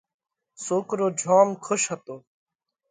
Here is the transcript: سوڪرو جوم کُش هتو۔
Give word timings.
سوڪرو 0.65 1.07
جوم 1.21 1.49
کُش 1.65 1.81
هتو۔ 1.91 2.15